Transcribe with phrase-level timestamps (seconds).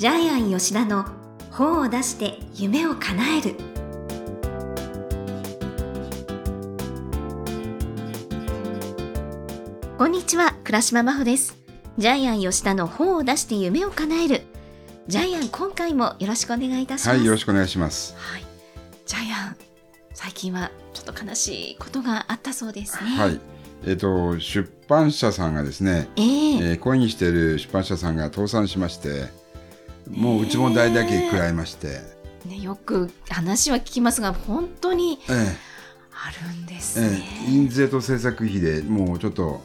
[0.00, 1.04] ジャイアン吉田の
[1.50, 3.54] 本を出して夢を叶える。
[9.98, 11.58] こんにちは倉島真帆です。
[11.98, 14.40] ジャイアン吉田の本を出して夢を叶える。
[15.06, 17.18] ジャイアン今回もよろしくお願いいたします。
[17.18, 18.14] はい、よろしくお願いします。
[18.16, 18.44] はい、
[19.04, 19.56] ジャイアン
[20.14, 23.10] 最近はちょっと悲しいことがあったそうですね。
[23.10, 23.38] はい。
[23.84, 26.24] えっ、と、出版社さんがですね、ええ。
[26.24, 29.38] えー、恋にしている出版社さんが倒産しまして、
[30.12, 32.00] もううちも大打撃食らいまして、
[32.46, 35.56] ね、よく話は聞きますが本当にえ
[36.12, 37.22] あるんですえね。
[37.46, 37.50] ええ。
[37.50, 39.62] 印税と制作費でもうちょっと、こ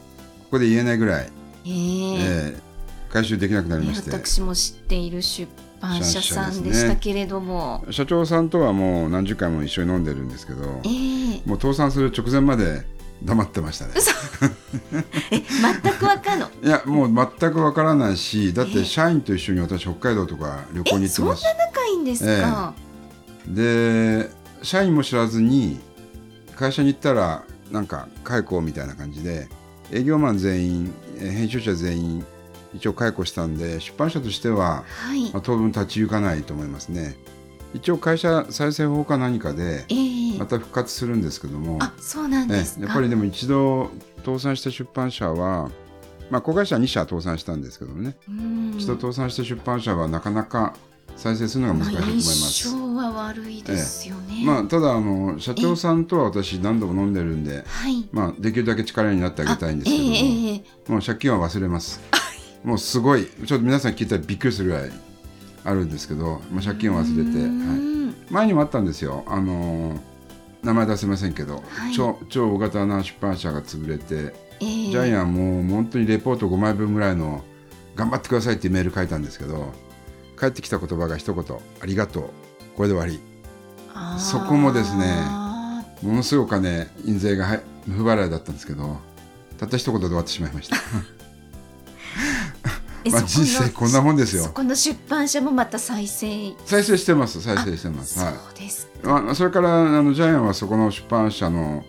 [0.52, 1.30] こで言えないぐらい、
[1.66, 1.72] ええ。
[1.72, 2.66] ええ
[3.12, 11.42] 回収できなくなりねまして、私も知っている出版社さんでしたけれども、社長さんとはもう何十回も一緒に飲んでるんですけど、ええ。
[11.48, 12.84] もう倒産する直前まで
[13.22, 13.92] 黙ってましたね。
[15.30, 15.40] え
[15.82, 16.48] 全くわかんの？
[16.62, 18.72] いや、もう全くわからないし、だっええ。
[18.80, 21.34] て社員と一緒に私、北海道とか旅行に行ってそんな。
[21.34, 22.74] 仲いいんですか、
[23.48, 24.30] で
[24.62, 25.78] 社員も知らずに
[26.56, 29.48] 会社に行ったらなんか解雇みたいな感じで
[29.92, 32.24] 営業マン全員えー編集者全員
[32.74, 35.30] 一応解雇したんで出版社としては、はい。
[35.32, 37.16] まあ、当分立ち行かないと思いますね。
[37.74, 42.86] 一応会社再生法か何かでええまた復活するんですけども、あそうなんえですか。
[42.86, 43.90] やっぱりでも一度
[44.24, 45.70] 倒産した出版社は
[46.30, 48.74] まあ子会社2社倒産したんですけどね、うん。
[48.76, 50.74] 一度倒産した出版社はなかなか
[51.16, 52.68] 再生するのが難しいと思います。
[52.68, 58.08] 印象は悪いですよね、まあ、ただあの社長さんとは私何度も飲んでるんで、はい。
[58.12, 62.00] まあ、できるだけ力になってあげたいんですけども、あええええもう借金は忘れます。
[62.64, 64.90] もうすごいちょっと皆さん聞いたらびっくりするぐらい
[65.64, 68.14] あるんですけど、まあ、借金は忘れて、うはい、ん。
[68.30, 69.24] 前にもあったんですよ。
[69.28, 70.15] あのー
[70.66, 71.94] 名前出せませんけど、はい。
[71.94, 74.90] 超超大型な出版社が潰れて、ええ。
[74.90, 77.42] ジャイアンもう本当にレポート5枚分ぐらいの
[77.96, 79.72] 頑張ってくださいっていうメール書いたんですけど
[80.36, 81.44] 返ってきた言葉が一言
[81.80, 82.24] 「ありがとう
[82.76, 83.18] これで終わり」
[84.20, 85.06] そこもですね
[86.02, 88.98] ものすごいお金印税がはい不払いだったんですけど
[89.58, 90.76] たった一言で終わってしまいました
[93.10, 94.44] まあ人生こんなもんですよ。
[94.44, 96.54] そこの出版社もまた再生。
[96.64, 98.14] 再生してます再生してます。
[98.14, 101.84] そうはですいまあそれからあのジャイアンはそこの出版社の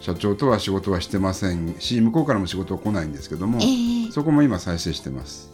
[0.00, 1.74] 社長とは仕事はしてません。
[1.78, 4.12] し向こうからも仕事は来ないんですけども、ええ。
[4.12, 5.50] そこも今再生してます。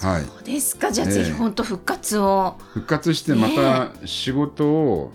[0.00, 0.22] はい。
[0.22, 0.92] そうですか。
[0.92, 1.14] じゃあええ。
[1.14, 5.12] ぜひ本当復活を、復活してまた仕事を、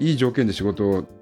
[0.00, 1.04] いい条件で仕事を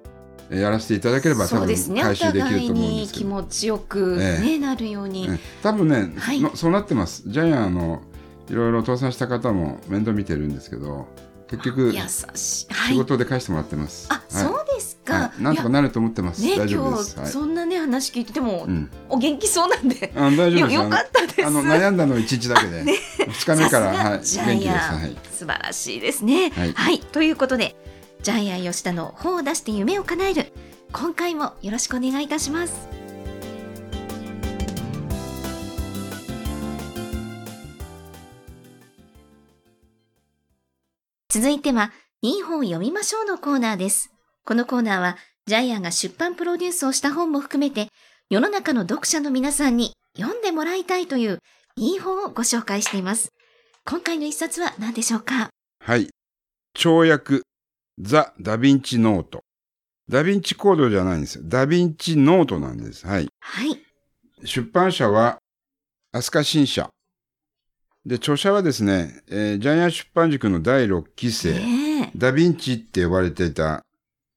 [0.51, 3.29] やらせていただければ多分回収できると思うんですけど。
[3.29, 6.41] 持ちよく、ねえなるように、え多分ね、はい。
[6.41, 7.23] のそうなってます。
[7.27, 8.01] ジャイアンあの
[8.49, 11.07] いろいろ倒産した方も面倒見てるんですけど
[11.47, 11.93] 結局
[12.35, 12.67] 仕
[12.97, 14.23] 事で返してもらってます、あ、はい。
[14.27, 16.41] そうですか、はい、なんとかなると思ってます。
[16.41, 17.25] ね大丈夫今です、はい。
[17.27, 20.13] 日そんなね話聞いてても、うん、お元気そうなんで。
[20.15, 20.59] あ大丈夫です。
[20.59, 21.45] よよかったです。
[21.45, 26.49] あの悩んだの1日だけで、2日目から、はい、元気です、はい、素晴らしいですね。
[26.51, 26.99] はい。
[26.99, 27.75] ということで
[28.23, 30.53] ジャイアン吉田の本を出して夢を叶える
[30.91, 32.87] 今回もよろしくお願いいたします
[41.29, 44.11] 続いては、いい本を読みましょうのコーナーです。
[44.43, 47.87] このコーナーは、ジャイアンが出版プロデュースをした本も含めて、
[48.29, 51.39] 世の中の読者の皆さんに読んでもらいたいという
[51.77, 53.29] いい本をご紹介しています。
[53.85, 55.49] 今回の一冊は何でしょうか？
[55.79, 56.09] はい。
[56.77, 57.43] 超訳、
[57.99, 59.41] ザ・ダヴィンチノート。
[60.09, 61.43] ダヴィンチコードじゃないんですよ。
[61.45, 63.05] ダヴィンチノートなんです。
[63.07, 63.27] はい。
[63.39, 63.79] はい。
[64.45, 65.37] 出版社は、
[66.11, 66.89] 飛鳥新社。
[68.05, 72.17] で、著者はですね、えージャイアン出版塾の第6期生、ねえ。
[72.17, 73.83] ダヴィンチって呼ばれていた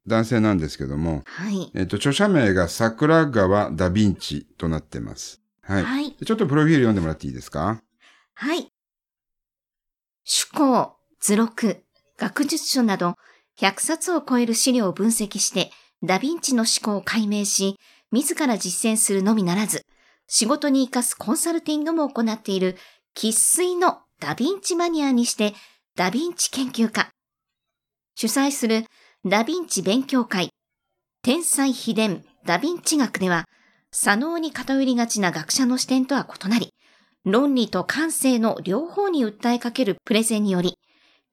[0.07, 1.71] 男性なんですけども、はい。
[1.75, 5.41] えっ、と、著者名が桜川ダヴィンチとなってます。
[5.63, 5.83] はい。
[5.85, 6.13] はい。
[6.13, 7.81] ちょっとプロフィール読んでもらっていいですか？
[8.35, 8.69] はい。
[10.27, 11.83] 趣向、図録、
[12.19, 13.17] 学術書など
[13.61, 15.71] 100冊を超える資料を分析して
[16.03, 17.77] ダヴィンチの思考を解明し、
[18.11, 19.83] 自ら実践するのみならず、
[20.27, 22.77] 仕事に活かすコンサルティングも行っている
[23.17, 25.55] 喫水のダヴィンチマニアにして
[25.97, 27.11] ダヴィンチ研究家。
[28.17, 28.85] 主催する
[29.25, 30.51] ダヴィンチ勉強会、
[31.23, 33.45] 天才秘伝ダヴィンチ学では、
[33.91, 36.71] 左脳に偏りがちな学者の視点とは異なり、
[37.25, 40.75] 論理と感性の両方に訴えかけるプレゼンにより、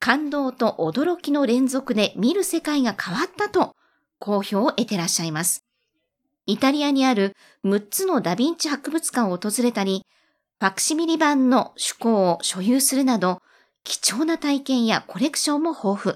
[0.01, 3.75] 感動と驚きの連続で見る世界が変わったと
[4.17, 5.63] 好評を得てらっしゃいます。
[6.47, 10.03] イタリアにある6つのダヴィンチ博物館を訪れたり、
[10.59, 13.43] ファクシミリ版の趣向を所有するなど、
[13.83, 16.15] 貴重な体験やコレクションも豊富。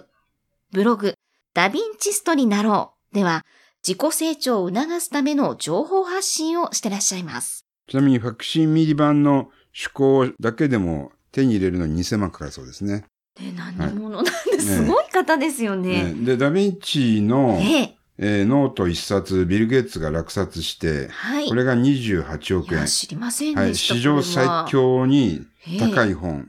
[0.72, 1.14] ブログ、
[1.54, 3.46] ダヴィンチストになろうでは、
[3.88, 7.66] 自己成長を促すための情報発信をしてらっしゃいます。
[7.88, 13.06] ちなみにファクシミリ版の趣向だけでも手に入れるのに2000万かかるそうですね。
[13.36, 16.14] で、何者なんで、すごい方ですよね。
[16.14, 17.96] ねで、ダヴィンチの、ええ。
[18.18, 21.50] えーノート一冊、ビル・ゲイツが落札して、はい。
[21.50, 22.86] これが28億円。
[22.86, 23.96] 知りませんはい、でした。
[23.96, 25.46] 史上最強に
[25.80, 26.12] 高い。
[26.12, 26.48] い本。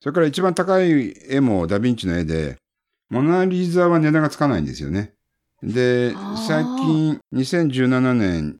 [0.00, 2.56] それから一番高い絵もダヴィンチの絵で、
[3.10, 5.12] モナリザは値段がつかないんですよね。
[5.62, 6.12] で
[6.46, 8.58] 最近、2017年、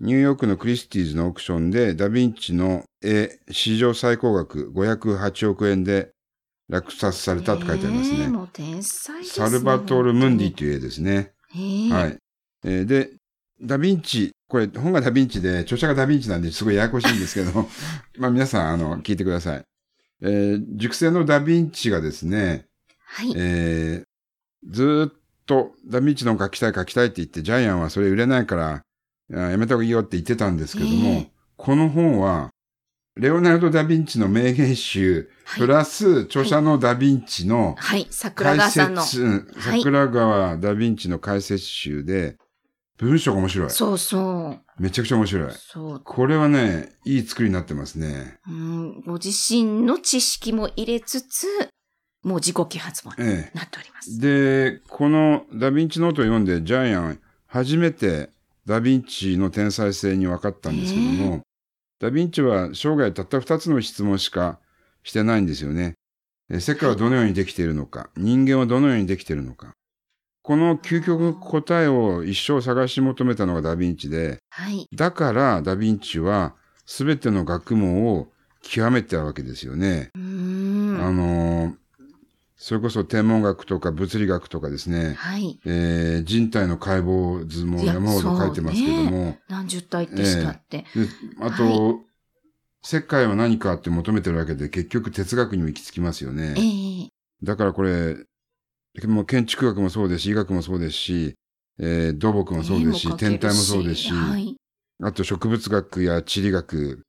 [0.00, 6.10] ニューヨークのクリスティーズのオークションで、ダヴィンチの絵、史上最高額508億円で
[6.70, 8.18] 落札されたと書いてありますね。
[8.20, 9.24] ええもう天才ね。
[9.26, 11.32] サルバトール・ムンディ本という絵ですね。
[11.54, 12.18] ええはい。
[12.64, 13.10] えーで、
[13.60, 17.68] ダヴィンチ、これ本がダヴィンチで、著者がダヴィンチなんですごいややこしいんですけど、
[18.18, 19.64] まあ皆さん、あの、聞いてください。
[20.22, 22.66] えー塾生のダヴィンチがですね、
[23.04, 23.32] はい。
[23.36, 25.12] えーずーっ
[25.46, 28.82] とダヴィンチの書きたい書きたいって言って、ジャイアンはそれ売れないから、
[29.32, 32.50] あやめた方がいいよって言ってたんですけども、ええこの本は、
[33.16, 38.06] レオナルド・ダ・ヴィンチの名言集、はいプラス著者のダ・ヴィンチのはい。
[38.10, 39.02] 桜解川さんの。
[39.02, 42.36] 桜川ダ・ヴィンチの解説集で、
[42.98, 43.70] 文章が面白い。
[43.70, 44.82] そうそう。
[44.82, 45.50] めちゃくちゃ面白い。
[45.52, 46.00] そう。
[46.04, 48.38] これはね、いい作りになってますね。
[48.46, 51.46] うん、ご自身の知識も入れつつ、
[52.22, 54.18] もう自己啓発本にえなっております。
[54.22, 54.70] え。
[54.70, 58.30] で、このダ・ヴィンチノートを読んで、ジャイアン、初めて
[58.66, 61.40] ダ・ヴィンチの天才性に分かったんですけども、
[62.00, 64.58] ダ・ヴィンチは生涯たった二つの質問しか
[65.04, 65.94] してないんですよね。
[66.50, 69.72] え世界はどのようにできているのか、人間はどのようにできているのか？
[70.42, 74.88] この究極の答えを一生探し求めたのがダ・ヴィンチで、はい。
[74.94, 76.56] だからダ・ヴィンチは
[76.86, 78.32] 全ての学問を
[78.62, 80.10] 極めてたわけですよね。
[80.14, 81.79] あのー
[82.62, 85.58] それこそ天文学とか物理学とかですね、はい。
[85.64, 90.76] えー人体の解剖図も山ほど書いてますけども、何十体ってしたって。
[90.78, 90.84] で
[91.40, 92.00] あと、は
[92.82, 96.54] 世界は何かって求めてるわけで結局哲学にも行き着きますよね。
[96.58, 97.08] ええ
[97.42, 98.16] だからこれ、
[99.06, 101.34] もう建築学もそうですし、医学もそうですし、
[101.78, 104.54] えー土木もそうですし、天体もそうですし、はい。
[105.02, 107.00] あと植物学や地理学、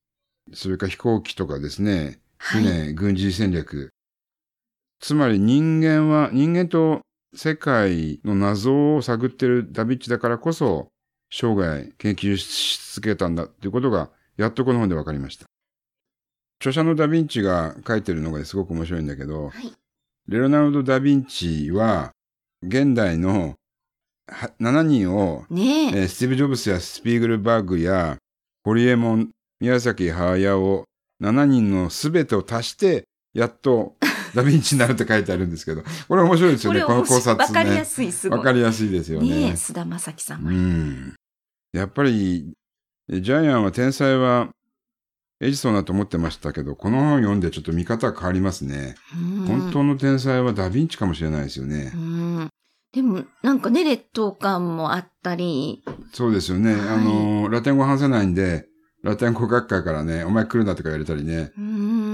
[0.54, 2.64] それから飛行機とかですね、はい。
[2.64, 3.90] 船、軍事戦略。
[5.02, 7.02] つまり人間は、人間と
[7.36, 10.90] 世界の謎を探っているダビッチだからこそ、
[11.32, 15.46] 生涯研究し続けたんだということが、やっとこの本で分かりました。
[16.60, 19.74] 著者のダ・ヴィンチが書いてるのがすごく面白いんだけど、はい。
[20.28, 22.12] レオナルド・ダ・ヴィンチは、
[22.62, 23.56] 現代の
[24.28, 26.00] は7人をねえ。
[26.02, 28.18] えースティーブ・ジョブスやスピーグルバーグや
[28.64, 30.84] ホリエモン、宮崎駿、
[31.20, 33.96] 7人のすべてを足して、やっと
[34.36, 37.44] ダヴィンチになるって書いてあるんですけど、これ面白いですよね、この考察ね。
[37.44, 38.38] わかりやすい、すごい。
[38.40, 39.56] わかりやすいですよねえ、ね。
[39.56, 40.52] 菅田将暉さんうは。
[40.52, 41.16] ん。
[41.74, 42.54] やっぱり、
[43.10, 44.50] えジャイアンは天才は
[45.42, 48.96] エジソンだと思ってましたけど、この本を読んでちょっと見方が変わりますね。
[49.16, 51.98] うん本当の天才はダヴィンチかもしれないですよねう。
[51.98, 52.50] ん。
[52.94, 55.84] でも、なんかね、劣等感もあったり、
[56.14, 56.74] そうですよね。
[56.74, 58.68] はいあの、ラテン語話せないんで、
[59.02, 61.66] ラテン語学会からね、お前来るなとか言われたりね、うん。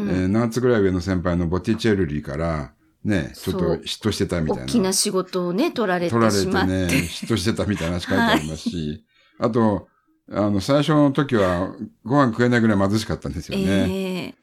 [0.10, 2.74] えー何つぐらい上の先輩のボティチェルリーから、
[3.04, 4.64] ね、ちょっと嫉妬してたみたいな。
[4.64, 6.52] 大きな仕事をね、取られて取られして。
[6.52, 9.06] ね、嫉妬してたみたいな話書いてありますし、
[9.40, 9.88] あと、
[10.30, 11.74] あの、最初の時は
[12.04, 13.64] ご飯食えないぐらい貧しかったんですよね。
[13.66, 14.36] ええ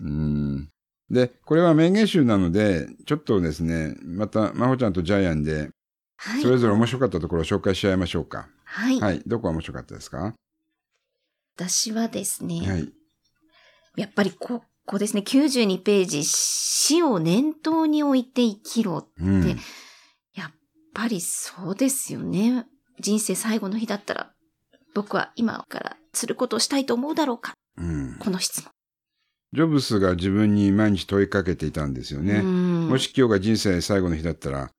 [0.00, 0.68] うん
[1.10, 5.68] で、これは名言集なので、ちょっとですね、また、まほちゃんとジャイアンで、
[6.16, 6.48] はいそ。
[6.48, 8.48] れぞれ面白かったところを紹介し合いましょうか。
[8.64, 8.98] はい。
[9.00, 9.22] はい。
[9.26, 10.34] どこが面白かったですか？
[11.56, 12.92] 私はですね、はい。
[13.96, 19.08] やっぱりここですね、92ページ、死を念頭に置いて生きろ。
[19.18, 19.42] うん。
[19.42, 19.56] で
[20.34, 20.52] やっ
[20.94, 22.66] ぱりそうですよね。
[23.00, 24.32] 人生最後の日だったら、
[24.94, 27.54] 僕は今からすることをしたいと思うだろうか。
[27.76, 28.16] うん。
[28.18, 28.70] この質問。
[29.54, 32.36] ジョブスが自分に毎日問いかけていたんですよね。
[32.36, 34.70] うんもし今日が人生最後の日だったら、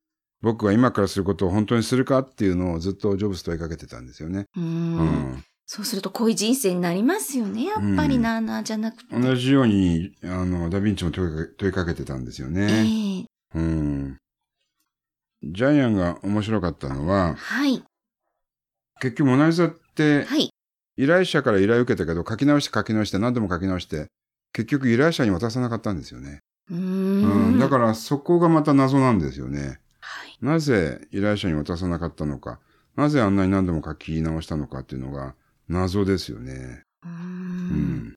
[0.42, 4.46] 僕は今からすることを本当にするかっていうのをずっとジョブス問いかけてたんですよね。
[4.56, 5.44] ううんん。
[5.66, 7.64] そうするとこういう人生になりますよね。
[7.64, 9.18] やっぱりなあなあじゃなくて。
[9.18, 13.26] 同じように、あの、ダヴィンチも問いかけてたんですよえね。
[13.54, 14.18] えうん。
[15.42, 17.82] ジャイアンが面白かったのは、はい。
[19.00, 20.50] 結局モナリザってはい。
[20.96, 24.06] 依頼者から依頼を受けたけど書き直して書き直して何度も書き直して、
[24.52, 26.40] 結局依頼者に渡さなかったんですよね。
[26.70, 26.76] うー。
[26.76, 27.58] うんん。
[27.58, 29.80] だからそこがまた謎なんですよね。
[30.00, 30.38] はい。
[30.40, 32.60] なぜ依頼者に渡さなかったのか、
[32.96, 35.34] なぜあんなに何度も書き直したのかっていうのが
[35.68, 36.82] 謎ですよね。
[37.02, 37.10] うー。
[37.10, 37.16] うん
[38.08, 38.14] ん。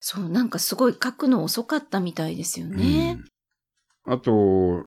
[0.00, 3.18] そう、なんかすごい書くの遅かったみたいですよね。
[3.18, 3.30] うん
[4.04, 4.84] あと、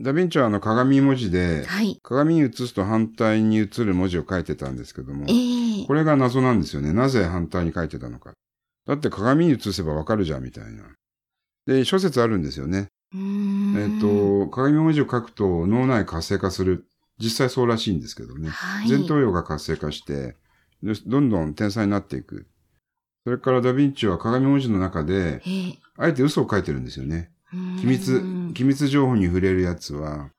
[0.00, 1.98] ダヴィンチはあの鏡文字で、はい。
[2.02, 6.92] 鏡に映すと反対に映る文字を書いてたんですけどもえ、えこれが謎なんですよね。
[6.92, 8.32] なぜ反対に書いてたのか。
[8.86, 10.84] だって鏡に映せばわかるじゃんみたいな。
[11.66, 12.88] で、諸説あるんですよね。
[13.14, 16.86] えっ、と、鏡文字を書くと脳内活性化する。
[17.18, 18.50] 実際そうらしいんですけどね。
[18.50, 18.88] はい。
[18.88, 20.36] 前頭葉が活性化して、で
[21.06, 22.46] どんどん天才になっていく。
[23.24, 27.30] それからダヴィンチは鏡文字の中で、ええあえて嘘を書いてるんですよね。
[27.80, 30.30] 機密、機密情報に触れるやつは、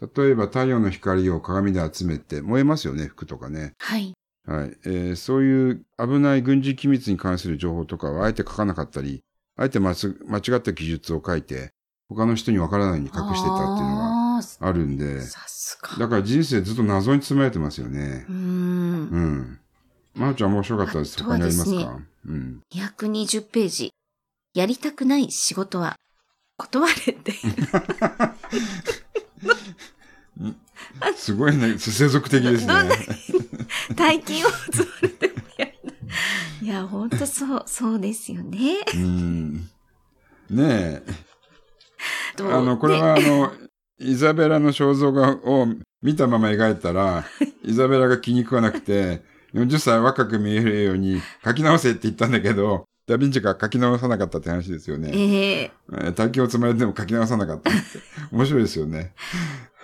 [0.00, 3.74] 例えば太陽の光を鏡で集めて、燃えますよね、服とかね。
[3.78, 4.12] はい。
[4.44, 4.76] はい。
[4.84, 9.22] えーそういう危ない軍事機密に関する情報とかはあえて書かなかったり、
[9.56, 11.70] あえて間違った記述を書いて、
[12.08, 15.96] 他の人にわからないように隠してたっていうのがあるんで、さすが。
[15.96, 18.32] だから人生ずっと謎に包まれてますよねう。
[18.32, 18.38] ーん。
[18.38, 19.58] うん。
[20.14, 21.22] まなちゃん面白かったです。
[21.22, 21.98] 他にありますか？
[22.26, 22.60] うん。
[22.74, 23.92] 220ページ。
[24.54, 25.96] やりたくない仕事は
[26.58, 27.32] 断れって。
[31.16, 32.74] すごいね、世俗的ですね。
[33.94, 35.72] 大金を積まれてもやる。
[36.62, 38.80] いや、ほんとそう、そうですよね。
[38.94, 39.54] うん。
[40.50, 41.02] ねえ。
[42.38, 43.52] あの、これはあねの、
[43.98, 45.66] イザベラの肖像画を
[46.02, 47.24] 見たまま描いたら、
[47.64, 49.22] イザベラが気に食わなくて、
[49.54, 55.10] 40歳若く見えるように書き直せって言ったんだけど、ダヴィンチが書き直さなかったって話ですよね。
[55.12, 57.80] えええー大金を積まれても書き直さなかったって。
[58.32, 59.14] 面白いですよね。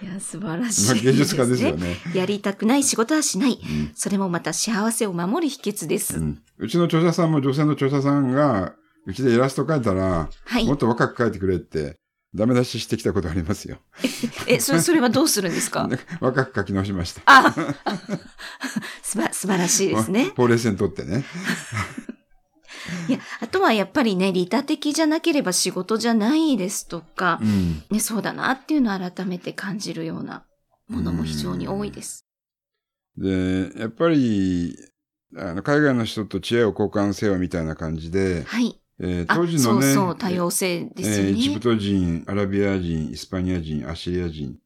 [0.01, 1.97] いや、素晴らしまあい、芸術家ですよね。
[2.15, 3.61] やりたくない仕事はしない。
[3.63, 6.19] うんそれもまた幸せを守る秘訣です。
[6.19, 8.75] うんうちの著者さんも女性の著者さんが、
[9.07, 10.77] うちでイラスト描いたら、はいもっ。
[10.77, 11.97] と若く描いてくれって、
[12.35, 13.79] ダメ出ししてきたことありますよ。
[14.47, 15.89] え、それ、それはどうするんですか？
[16.21, 17.23] 若く描き直しました。
[17.25, 17.55] あ
[19.03, 20.33] すば、素晴らしいですね。
[20.37, 21.25] ほうれい線取ってね。
[23.09, 27.83] いや、あとはやっぱりね、利他的じゃなければ仕事じゃないですとかう、ん。
[27.91, 30.45] ね、そうだなっていうのを改めて感じるような
[30.89, 32.27] ものも非常に多いです。
[33.17, 34.77] で、やっぱり、
[35.37, 38.79] あの海外の人と知恵を交換せよみたいな感じで、はい。
[39.01, 41.31] えーあ、当時のね、そうそう、多様性ですよね。
[41.31, 44.57] えーエジプト人、アラビア人、イスパニア人、アシリア人、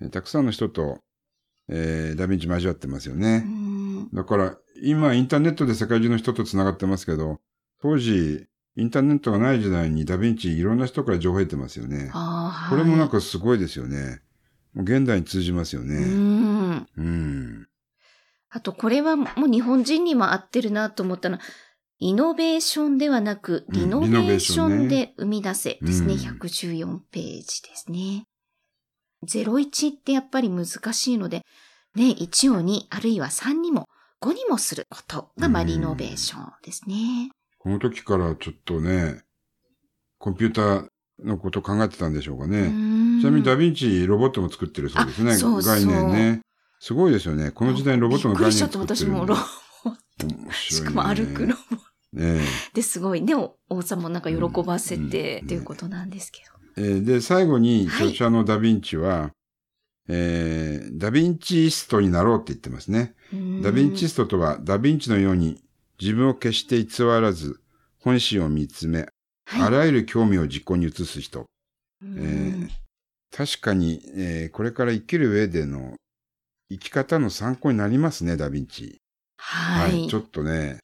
[0.00, 1.00] えーたくさんの人と、
[1.68, 3.38] えーダヴィンチ交わってますようね。
[3.40, 7.40] んだから、今インターネットで世界中の人と繋がってますけど、
[7.80, 12.10] 当時、インターネットがない時代にダヴィンチいろんな人から情報を得てますよね。
[12.12, 14.20] あーこれもなんはいかすごいですよね。
[14.74, 16.00] 現代に通じますようね。
[16.04, 16.88] ん。
[16.96, 17.68] うん。
[18.50, 21.42] あと、これはもう日本人にも合ってるなと思ったのは、
[21.98, 26.14] イノベーションではなく、うんリノベーションで生み出せですね。
[26.14, 28.26] うん114ページですね。
[29.26, 31.42] 01ってやっぱり難しいので、
[31.94, 33.86] ね、1を2、あるいは3にも
[34.20, 37.30] 5にもすることが、まあ、うんリノベーションですね。
[37.58, 39.22] この時からちょっとね、
[40.18, 40.88] コンピューター
[41.24, 42.68] のこと考えてたんでしょうかうね。
[42.68, 45.32] んちなみにダヴィンチロボットも作ってるそうですね。
[45.32, 46.40] あそうそう概念ね。
[46.80, 47.50] すごいですよね。
[47.50, 49.40] この時代にロボットの概念びっくりしちゃった、作ってる私もロボ
[50.22, 50.52] 面白い、ね。
[50.54, 51.76] しかも歩くロボ
[52.12, 52.40] ね
[52.72, 55.46] ですごいね、お王様もなんか喜ばせて、うん。
[55.46, 56.42] っていうことなんですけ
[56.76, 58.08] えーで、最後にはい。
[58.08, 59.30] 著者のダヴィンチは、
[60.08, 63.14] えーダヴィンチストになろうって言ってますね。
[63.32, 65.62] ダヴィンチストとは、ダヴィンチのように
[66.00, 67.60] 自分を決して偽らず、
[68.00, 69.06] 本心を見つめ、
[69.52, 69.72] あはい。
[69.72, 71.46] らゆる興味を実行に移す人。
[72.02, 72.18] うん。
[72.18, 72.70] えー
[73.36, 75.96] 確かに、えーこれから生きる上での
[76.70, 78.98] 生き方の参考になりますね、ダヴィンチ。
[79.46, 80.08] はい。
[80.08, 80.78] ちょっとね、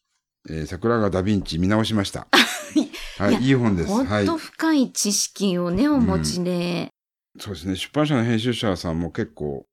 [0.49, 2.29] えー桜川ダヴィンチ見直しました。
[3.19, 3.89] はいい、やいい本です。
[3.89, 4.37] 本はい当。
[4.37, 6.89] 深い知識をね、お持ちで。
[7.39, 7.77] そうですね。
[7.77, 9.65] 出版社の編集者さんも結構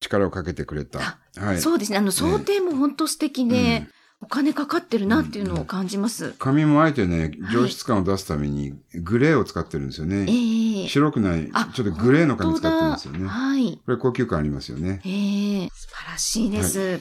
[0.00, 1.18] 力をかけてくれた。
[1.36, 1.60] はい。
[1.60, 1.98] そうですね。
[1.98, 3.88] あの、想定も本当素敵で、うん
[4.24, 6.34] お金かかってるなっていうのを感じます。
[6.38, 10.26] 紙もあえてね、はい上質感を出すためにグレーを使ってるんですよね。
[10.28, 13.26] ええ白くない、あちょっとグレーの紙使ってるんですよね。
[13.26, 13.80] はい。
[13.84, 15.00] これ高級感ありますよね。
[15.04, 17.00] ええ素晴らしいです。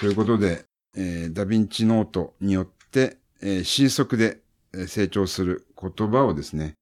[0.00, 0.64] ということで、
[0.96, 4.40] えーダヴィンチノートによって、えー新速で
[4.74, 6.74] えー成長する言葉をですね、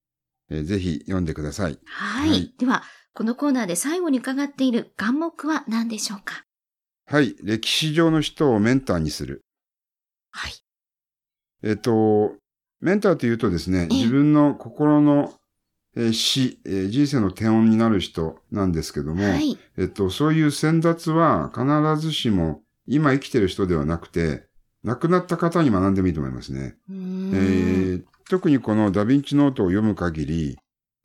[0.51, 1.79] えーぜひ読んでください。
[1.85, 2.31] はい。
[2.31, 2.83] はいでは、
[3.15, 6.45] このコーナーで最後に伺っている願目は何でしょうか？
[7.07, 7.37] はい。
[7.43, 9.43] 歴史上の人をメンターにする。
[10.31, 10.53] はい。
[11.63, 12.35] えっ、と、
[12.81, 15.35] メンターというとですね、ええ自分の心の、
[15.95, 19.59] えー死、えー人生の手音になる人なんですけども、はい。
[19.77, 21.67] えっと、そういう先達は必
[22.01, 24.45] ずしも今生きてる人ではなくて、
[24.85, 26.77] 亡くなった方に学んでもいいと思いますね。
[26.91, 30.59] えんー特にこのダヴィンチノートを読む限り、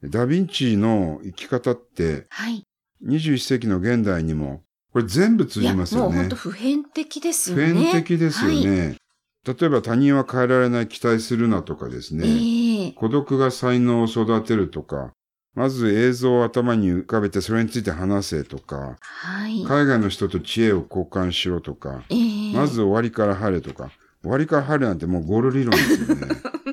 [0.03, 2.63] ダヴィンチの生き方ってはい。
[3.05, 6.35] 21世紀の現代にも、これ全部通じますよねもう本当。
[6.35, 7.73] 普遍的ですよ普ね。
[7.91, 8.97] 遍的ですよね。
[9.45, 12.27] 例えば他人は変えられない期待するなとかですね。
[12.27, 15.13] ええ孤独が才能を育てるとか、
[15.57, 19.63] まず映像を頭に浮かべてそれについて話せとか、はい。
[19.63, 23.89] 海外の人と知恵を交換しろとか、ええまず終わりから晴れとか、
[24.21, 26.27] 終わりから晴れなんてもうゴール理論ですよね。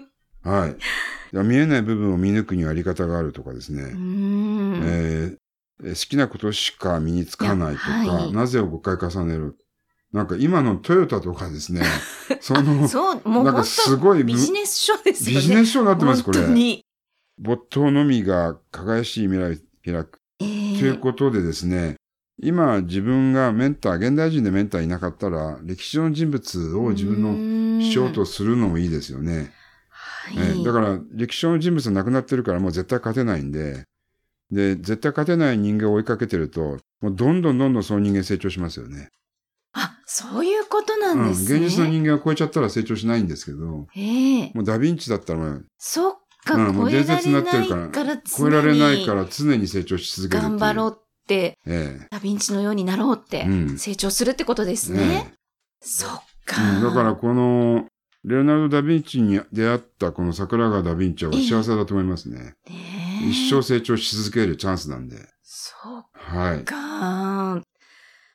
[0.45, 0.77] はい。
[1.33, 3.85] 見えない部分を見抜くにはあり方があるとかですね。
[3.87, 5.37] えー
[5.83, 9.57] 好きなことしか身につかないとか、はいなぜを5回重ねる。
[10.13, 11.83] なんか今のトヨタとかですね、
[12.41, 15.41] その、そう、もうなんか本すごいビジネス書ですよね。
[15.41, 16.49] ビジネス書になってます、これ本。
[16.49, 16.85] 当に。
[17.39, 20.21] 没頭のみが輝かしい未来を開く。
[20.41, 21.97] えとえいうことでですね、
[22.43, 29.53] 今自分がメンター、現代人でメンターいなかったら、歴史上の人物を自分のの師匠とするのもいいですよね。
[29.91, 30.37] はい。
[30.37, 33.85] えーだから、歴史上の人物は亡くなってるからもう絶対勝てないんで、
[34.51, 39.11] で、絶対勝てない人間を追いかけてると、もうどんどんどんどんその人間成長しますよね。
[39.73, 41.67] あ、そういうことなうんん、ですね。
[41.67, 50.43] 現実の人間を超えちゃったら成長しないんですけど、ええもうダヴィンチだったらそっか、うん、もう超えら伝説になれってるから、ないから、超えられないから常に成長し続ける。
[50.43, 55.33] 頑張ろうって、ええダヴィンチのようになろうってうん、成長するってことですえね。
[55.33, 55.35] え
[55.81, 56.79] そっうか。
[56.79, 57.87] んだからこの、
[58.25, 62.39] レオナルド・ダ・ヴィンチに出会ったこの桜川ダ・ヴィンチは幸せだと思いますね。
[62.39, 62.55] ね
[63.23, 65.17] え一生成長し続けるチャンスなんで。
[65.43, 66.65] そっはい。
[66.65, 67.61] か。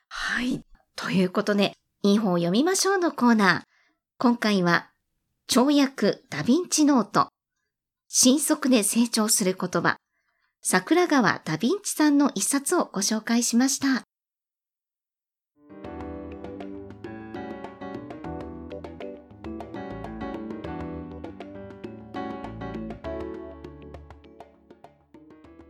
[0.08, 0.64] はい。
[0.96, 3.62] ということで、いい本を読みましょうのコーナー。
[4.18, 4.90] 今回は、
[5.48, 7.28] 跳躍ダヴィンチノート。
[8.12, 9.96] 新速で成長する言葉。
[10.62, 14.02] 桜川ダヴィンチさんの一冊をご紹介しました。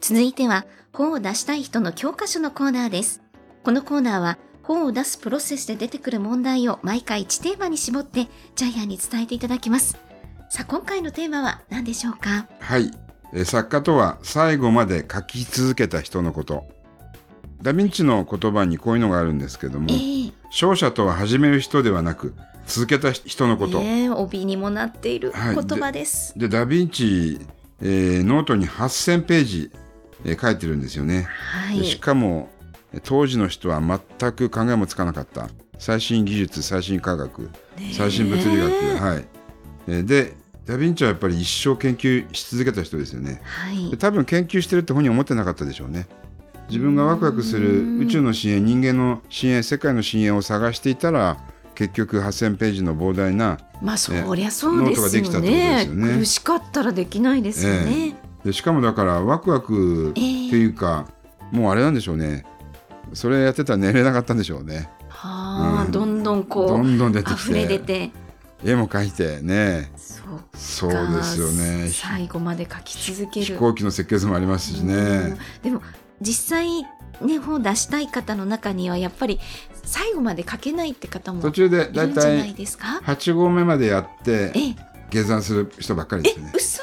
[0.01, 3.21] 続いては、本を出したい人の教科書のコーナーです。
[3.65, 10.10] このコーナーは、本を出すプロセスで出てくる問題を毎回1テーマに絞って、ジャイアンに伝えていただきます。
[10.51, 12.47] さあ、今回のテーマは何でしょうか？
[12.59, 12.91] はい。
[13.33, 16.65] えー作家とは最後まで書き続けた人のこと。
[17.63, 22.35] ダ・ヴィンチの言葉にこういうのがあるんですけどもえ、え勝者とは始める人ではなく、
[22.67, 23.79] 続けた人のこと。
[23.81, 26.37] ねえ帯にもなっているはい言葉です。
[26.37, 27.47] で、ダ・ヴィンチ、
[27.81, 29.71] えーノートに8000ページ、
[30.25, 31.23] えー書いてるんですよね。
[31.29, 31.79] はい。
[31.79, 32.49] でしかも、
[33.05, 35.49] 当時の人は全く考えもつかなかった。
[35.79, 37.49] 最新技術、最新科学、
[37.97, 38.71] 最新物理学。
[39.01, 39.25] はい。
[39.87, 40.40] えーで、
[40.71, 43.41] ダ・ヴィンチはやっぱり一生研究し続けた人ですよね。
[43.43, 43.97] はいで。
[43.97, 46.07] 多分研究してるって本人は思ってなかったでしょうね。
[46.69, 51.39] 自分がワクワクするうん宇宙の深淵、人間の深淵、世界の深淵を探していたら、
[51.75, 58.15] 結局8000ページの膨大な、まあ、そりゃそうですよノートがですよね苦しかったらできないですよね。
[58.45, 61.09] でしかもだからワクワクってええいうか、
[61.51, 62.45] もうあれなんでしょうね。
[63.13, 64.89] それやってたら寝れなかったんでしょうね。
[65.09, 68.11] はあ、うんどんどんこどんどん出う、てき溢れ出て、て。
[68.65, 69.91] 絵も描いてね。
[70.55, 71.89] そうですよね。
[71.91, 73.47] 最後まで書き続ける。
[73.47, 75.37] 飛行機の設計図もありますしうんね。
[75.63, 75.81] でも
[76.21, 76.69] 実際
[77.27, 79.41] ね本を出したい方の中にはやっぱり
[79.85, 84.75] 最後まで書けないって方もい途中でるだいたんじゃないいですか？8合目までやってえ
[85.11, 86.53] 下山する人ばっかりですよね。
[86.55, 86.83] 嘘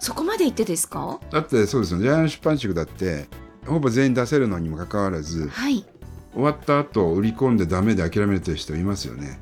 [0.00, 1.20] そこまで言ってですか？
[1.30, 2.04] だってそうですよね。
[2.04, 3.28] ジャイアン出版塾だって
[3.66, 5.84] ほぼ全員出せるのにもかかわらずはい
[6.32, 9.38] 終わった後売り込んでダメで諦めてる人いますよね。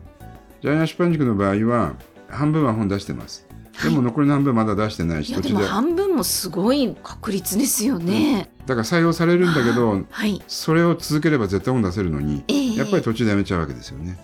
[0.62, 1.94] ジャイアン出版塾の場合は
[2.28, 3.45] 半分は本出してます。
[3.82, 5.68] でも残りの半分まだ出してないし、いやでも途中で。
[5.70, 10.42] 半分もすごい確率ですよね、だから採用されるんだけどはい。
[10.48, 12.76] それを続ければ絶対本出せるのにええ。
[12.76, 14.18] やっぱり途中でやめちゃうわけですよね。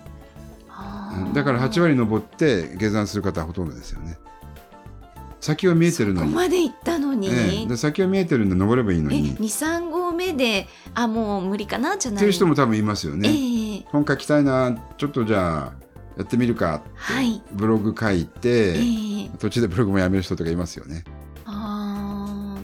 [1.35, 4.17] だから8割登って下山する方はほとんどですよね。
[5.41, 6.35] 先は見えてるのここに。
[6.37, 9.31] まで行ったのに、え先は見えてるんで登ればいいのえに。
[9.31, 13.29] っ23合目であもう無理かなじゃないていう人も多分いますよね。
[13.29, 13.85] ええ。
[13.91, 15.83] 本書きたいな、ちょっとじゃあ
[16.17, 17.43] やってみるかってはい。
[17.53, 19.31] ブログ書いて、ええ。
[19.39, 21.05] 途中でブログもやめる人とかいますよね。
[21.47, 22.63] あー。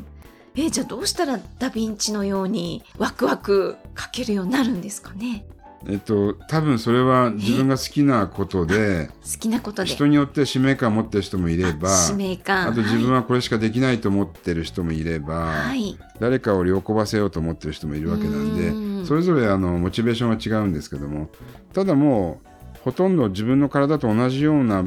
[0.66, 5.46] えじゃあどうしたらダ・ヴィンチのようにワクワク書けるようになるんですかね？
[5.86, 9.88] えっと多分それは自分が好きなことで 好きなことで。
[9.88, 12.68] 人によって使命感を持ってる人もいればあ 使命感。
[12.68, 19.06] あと自分はこれしかできないと思ってる人もいれば、はい、誰かを喜ばせようと思ってる人もいるわけなんでうん。
[19.06, 21.30] それぞれあのモチベーションは違うんですけども
[21.72, 22.47] ただもう
[22.84, 24.84] ほとんど自分の体と同じような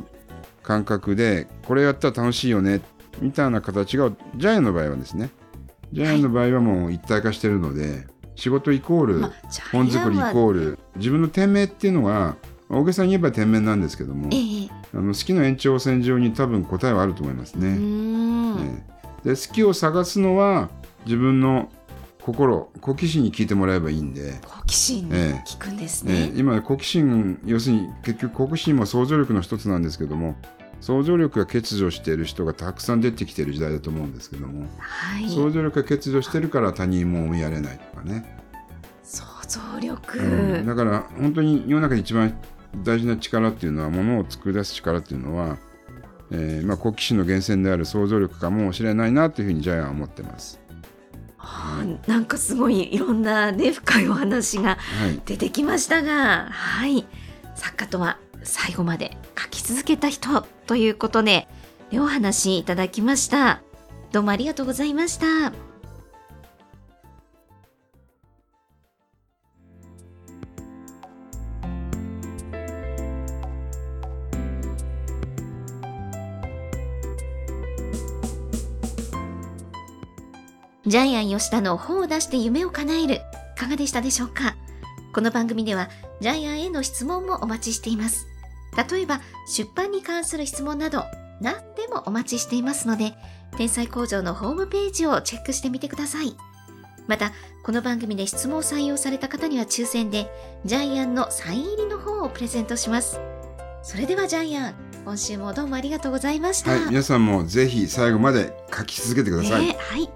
[0.64, 2.82] 感覚でこれやったら楽しいよね
[3.20, 5.30] みたいな形がジャイアンの場合はですね。
[5.92, 9.22] ジャイアンの場合はもう一体化してるので、仕事イコール、
[9.72, 12.38] 本作りイはコール自分の店名っていうのは
[12.70, 14.70] 大げさに言えば店名なんですけどもええ。
[14.94, 17.78] あの好きの延長線上に多分答えはあると思いますね。
[19.24, 20.70] で好きを探すのは
[21.06, 21.70] 自分の
[22.22, 25.44] 心好奇心に聞いてもらえばいいんで、好奇心にええ。
[25.46, 30.36] 聞くんですえね、え今好奇心要するに結局好奇心も想像力の一つなんですけども
[30.80, 35.30] 想像力が欠如している人がたくさん出てきている時代だと思うんですけども、はい。
[35.30, 38.26] 想像力が欠如してるから他人も思いやれないとかね、
[39.04, 40.66] 想像力、うん。
[40.66, 42.36] だから本当に世の中で一番
[42.84, 45.58] 大事な力っていうのはものを作り出す力っていうのは
[46.34, 50.61] えーまあ、好奇心の源泉である想像力かもしれないなというふうにジャイアンは思ってます。
[51.44, 57.06] はあなんかすごいいろんなね深いお話がはい、出てきましたが、はい、
[57.56, 61.48] 作家とは最後まで書き続けた人ということで、
[61.94, 63.62] お話いただきました。
[64.12, 65.71] どうもありがとうございました。
[80.92, 83.20] ジャイアン吉田の本を出して夢を叶える、い
[83.58, 84.58] かがでしたでしょうか？
[85.14, 88.28] この番組ではジャイアンへの質問もお待ちしています。
[88.92, 91.06] 例えば出版に関する質問など
[91.40, 93.14] 何でもお待ちしていますので、
[93.56, 96.36] 天才工場のホームページをチェックしてみてください。
[97.08, 97.32] また、
[97.64, 100.30] この番組で質問を採用された方には抽選で
[100.66, 103.18] ジャイアンのサイン入りの本をプレゼントします。
[103.82, 104.74] それではジャイアン、
[105.06, 106.72] 今週もどうもありがとうございました。
[106.72, 109.68] はい、皆さんもぜひ最後まで書き続けてください。
[109.68, 110.10] ねはい。